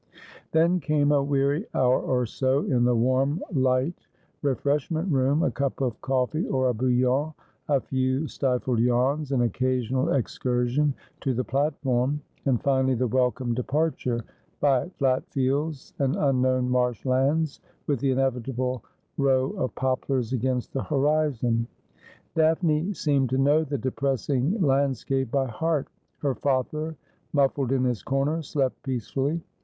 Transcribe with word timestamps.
Then 0.51 0.79
came 0.79 1.11
a 1.11 1.21
weary 1.21 1.67
hour 1.75 2.01
or 2.01 2.25
so 2.25 2.63
in 2.63 2.85
the 2.85 2.95
warm 2.95 3.39
light 3.53 4.07
refresh 4.41 4.89
ment 4.89 5.11
room, 5.11 5.43
a 5.43 5.51
cup 5.51 5.79
of 5.79 6.01
coffee, 6.01 6.47
or 6.47 6.69
a 6.69 6.73
bouillon, 6.73 7.33
a 7.67 7.79
few 7.79 8.27
stifled 8.27 8.79
yawns, 8.79 9.31
an 9.31 9.41
occasional 9.43 10.13
excursion 10.13 10.95
to 11.19 11.35
the 11.35 11.43
platform, 11.43 12.19
and 12.45 12.63
finally 12.63 12.95
the 12.95 13.05
welcome 13.05 13.53
departure, 13.53 14.23
by 14.59 14.89
flat 14.97 15.23
fields 15.29 15.93
and 15.99 16.15
unknown 16.15 16.67
marsh 16.67 17.05
lands, 17.05 17.59
with 17.85 17.99
the 17.99 18.09
inevitable 18.09 18.83
row 19.19 19.51
of 19.51 19.75
poplars 19.75 20.33
against 20.33 20.73
the 20.73 20.81
horizon. 20.81 21.67
Daphne 22.33 22.91
seemed 22.95 23.29
272 23.29 23.37
Asphodel. 23.37 23.37
to 23.37 23.43
know 23.43 23.63
the 23.63 23.77
depressing 24.57 24.61
landscape 24.65 25.29
by 25.29 25.45
heart. 25.45 25.89
Her 26.23 26.33
father, 26.33 26.95
muffled 27.33 27.71
in 27.71 27.83
his 27.83 28.01
corner, 28.01 28.41
slept 28.41 28.81
peacefully. 28.81 29.43